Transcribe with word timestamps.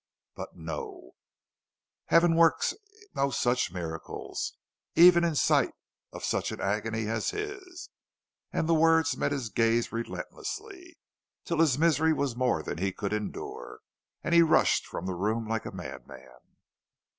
But 0.33 0.55
no, 0.57 1.11
Heaven 2.05 2.35
works 2.35 2.73
no 3.13 3.29
such 3.29 3.71
miracle, 3.71 4.35
even 4.95 5.23
in 5.23 5.35
sight 5.35 5.75
of 6.11 6.23
such 6.25 6.51
an 6.51 6.59
agony 6.59 7.05
as 7.07 7.29
his; 7.29 7.89
and 8.51 8.67
the 8.67 8.73
words 8.73 9.15
met 9.15 9.31
his 9.31 9.49
gaze 9.49 9.91
relentlessly 9.91 10.97
till 11.45 11.59
his 11.59 11.77
misery 11.77 12.13
was 12.13 12.35
more 12.35 12.63
than 12.63 12.79
he 12.79 12.91
could 12.91 13.13
endure, 13.13 13.81
and 14.23 14.33
he 14.33 14.41
rushed 14.41 14.87
from 14.87 15.05
the 15.05 15.13
room 15.13 15.45
like 15.47 15.67
a 15.67 15.71
madman. 15.71 16.39